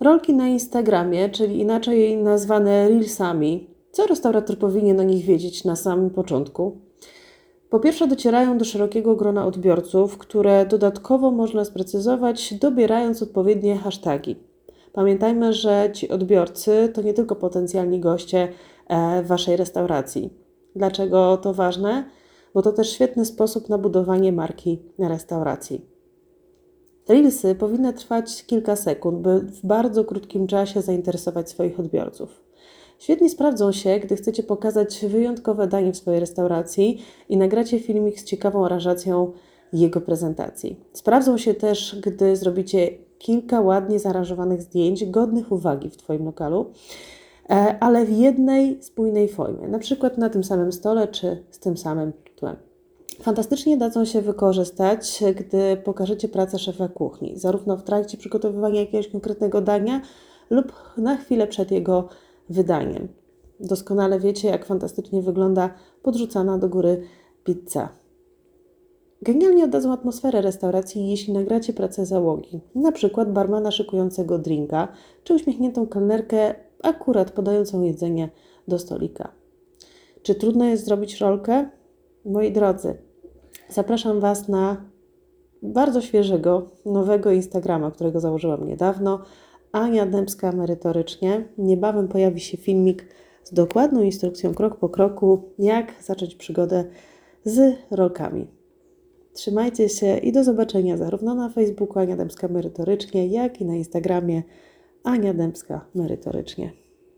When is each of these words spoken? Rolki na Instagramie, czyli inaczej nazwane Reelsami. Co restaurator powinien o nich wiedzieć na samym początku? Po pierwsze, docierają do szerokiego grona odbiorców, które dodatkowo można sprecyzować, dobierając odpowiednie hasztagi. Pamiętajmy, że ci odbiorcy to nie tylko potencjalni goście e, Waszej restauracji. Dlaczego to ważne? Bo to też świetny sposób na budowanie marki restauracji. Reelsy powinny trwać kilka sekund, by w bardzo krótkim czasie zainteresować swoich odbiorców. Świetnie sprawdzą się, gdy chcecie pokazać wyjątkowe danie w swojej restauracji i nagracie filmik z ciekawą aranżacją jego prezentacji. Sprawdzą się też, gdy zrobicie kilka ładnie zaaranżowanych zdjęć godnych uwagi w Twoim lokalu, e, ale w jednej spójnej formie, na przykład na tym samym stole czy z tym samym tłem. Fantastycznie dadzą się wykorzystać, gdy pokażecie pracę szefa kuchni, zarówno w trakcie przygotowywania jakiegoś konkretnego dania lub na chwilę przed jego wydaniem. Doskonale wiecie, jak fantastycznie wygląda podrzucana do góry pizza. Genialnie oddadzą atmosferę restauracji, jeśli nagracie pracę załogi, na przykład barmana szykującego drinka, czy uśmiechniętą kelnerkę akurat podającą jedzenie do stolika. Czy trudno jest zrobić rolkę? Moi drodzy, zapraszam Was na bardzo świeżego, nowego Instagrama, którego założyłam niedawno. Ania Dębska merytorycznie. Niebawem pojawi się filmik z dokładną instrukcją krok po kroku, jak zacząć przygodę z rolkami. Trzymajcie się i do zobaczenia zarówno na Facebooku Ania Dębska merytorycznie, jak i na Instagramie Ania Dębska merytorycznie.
Rolki 0.00 0.34
na 0.34 0.48
Instagramie, 0.48 1.28
czyli 1.28 1.60
inaczej 1.60 2.16
nazwane 2.16 2.88
Reelsami. 2.88 3.70
Co 3.92 4.06
restaurator 4.06 4.58
powinien 4.58 5.00
o 5.00 5.02
nich 5.02 5.24
wiedzieć 5.24 5.64
na 5.64 5.76
samym 5.76 6.10
początku? 6.10 6.80
Po 7.70 7.80
pierwsze, 7.80 8.06
docierają 8.06 8.58
do 8.58 8.64
szerokiego 8.64 9.16
grona 9.16 9.46
odbiorców, 9.46 10.18
które 10.18 10.66
dodatkowo 10.66 11.30
można 11.30 11.64
sprecyzować, 11.64 12.54
dobierając 12.54 13.22
odpowiednie 13.22 13.76
hasztagi. 13.76 14.36
Pamiętajmy, 14.92 15.52
że 15.52 15.90
ci 15.92 16.08
odbiorcy 16.08 16.90
to 16.94 17.02
nie 17.02 17.14
tylko 17.14 17.36
potencjalni 17.36 18.00
goście 18.00 18.48
e, 18.88 19.22
Waszej 19.22 19.56
restauracji. 19.56 20.30
Dlaczego 20.76 21.36
to 21.36 21.54
ważne? 21.54 22.04
Bo 22.54 22.62
to 22.62 22.72
też 22.72 22.92
świetny 22.92 23.24
sposób 23.24 23.68
na 23.68 23.78
budowanie 23.78 24.32
marki 24.32 24.82
restauracji. 24.98 25.89
Reelsy 27.08 27.54
powinny 27.54 27.92
trwać 27.92 28.44
kilka 28.44 28.76
sekund, 28.76 29.20
by 29.20 29.40
w 29.40 29.66
bardzo 29.66 30.04
krótkim 30.04 30.46
czasie 30.46 30.82
zainteresować 30.82 31.50
swoich 31.50 31.80
odbiorców. 31.80 32.50
Świetnie 32.98 33.30
sprawdzą 33.30 33.72
się, 33.72 33.98
gdy 33.98 34.16
chcecie 34.16 34.42
pokazać 34.42 35.04
wyjątkowe 35.06 35.66
danie 35.66 35.92
w 35.92 35.96
swojej 35.96 36.20
restauracji 36.20 37.02
i 37.28 37.36
nagracie 37.36 37.80
filmik 37.80 38.20
z 38.20 38.24
ciekawą 38.24 38.66
aranżacją 38.66 39.32
jego 39.72 40.00
prezentacji. 40.00 40.80
Sprawdzą 40.92 41.38
się 41.38 41.54
też, 41.54 42.00
gdy 42.02 42.36
zrobicie 42.36 42.90
kilka 43.18 43.60
ładnie 43.60 43.98
zaaranżowanych 43.98 44.62
zdjęć 44.62 45.06
godnych 45.06 45.52
uwagi 45.52 45.90
w 45.90 45.96
Twoim 45.96 46.24
lokalu, 46.24 46.70
e, 47.50 47.76
ale 47.80 48.04
w 48.04 48.10
jednej 48.18 48.82
spójnej 48.82 49.28
formie, 49.28 49.68
na 49.68 49.78
przykład 49.78 50.18
na 50.18 50.30
tym 50.30 50.44
samym 50.44 50.72
stole 50.72 51.08
czy 51.08 51.44
z 51.50 51.58
tym 51.58 51.76
samym 51.76 52.12
tłem. 52.36 52.69
Fantastycznie 53.22 53.76
dadzą 53.76 54.04
się 54.04 54.22
wykorzystać, 54.22 55.22
gdy 55.36 55.76
pokażecie 55.76 56.28
pracę 56.28 56.58
szefa 56.58 56.88
kuchni, 56.88 57.38
zarówno 57.38 57.76
w 57.76 57.82
trakcie 57.82 58.18
przygotowywania 58.18 58.80
jakiegoś 58.80 59.08
konkretnego 59.08 59.60
dania 59.60 60.00
lub 60.50 60.72
na 60.96 61.16
chwilę 61.16 61.46
przed 61.46 61.70
jego 61.70 62.08
wydaniem. 62.48 63.08
Doskonale 63.60 64.20
wiecie, 64.20 64.48
jak 64.48 64.64
fantastycznie 64.64 65.22
wygląda 65.22 65.74
podrzucana 66.02 66.58
do 66.58 66.68
góry 66.68 67.02
pizza. 67.44 67.88
Genialnie 69.22 69.64
oddadzą 69.64 69.92
atmosferę 69.92 70.40
restauracji, 70.40 71.10
jeśli 71.10 71.32
nagracie 71.32 71.72
pracę 71.72 72.06
załogi, 72.06 72.60
na 72.74 72.92
przykład 72.92 73.32
barmana 73.32 73.70
szykującego 73.70 74.38
drinka, 74.38 74.88
czy 75.24 75.34
uśmiechniętą 75.34 75.86
kelnerkę 75.86 76.54
akurat 76.82 77.30
podającą 77.30 77.82
jedzenie 77.82 78.28
do 78.68 78.78
stolika. 78.78 79.32
Czy 80.22 80.34
trudno 80.34 80.64
jest 80.64 80.84
zrobić 80.84 81.20
rolkę? 81.20 81.70
Moi 82.24 82.52
drodzy, 82.52 83.09
zapraszam 83.70 84.20
Was 84.20 84.48
na 84.48 84.76
bardzo 85.62 86.00
świeżego, 86.00 86.70
nowego 86.86 87.32
Instagrama, 87.32 87.90
którego 87.90 88.20
założyłam 88.20 88.66
niedawno. 88.66 89.24
Ania 89.72 90.06
Dębska 90.06 90.52
merytorycznie. 90.52 91.48
Niebawem 91.58 92.08
pojawi 92.08 92.40
się 92.40 92.56
filmik 92.56 93.06
z 93.44 93.52
dokładną 93.52 94.02
instrukcją 94.02 94.54
krok 94.54 94.76
po 94.76 94.88
kroku, 94.88 95.42
jak 95.58 95.94
zacząć 96.02 96.34
przygodę 96.34 96.84
z 97.44 97.76
rolkami. 97.90 98.46
Trzymajcie 99.32 99.88
się 99.88 100.18
i 100.18 100.32
do 100.32 100.44
zobaczenia 100.44 100.96
zarówno 100.96 101.34
na 101.34 101.48
Facebooku 101.48 101.98
Ania 101.98 102.16
Dębska 102.16 102.48
merytorycznie, 102.48 103.26
jak 103.26 103.60
i 103.60 103.64
na 103.64 103.74
Instagramie 103.74 104.42
Ania 105.04 105.34
Dębska 105.34 105.86
merytorycznie. 105.94 106.79